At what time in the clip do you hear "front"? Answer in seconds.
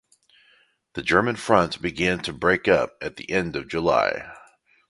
1.35-1.79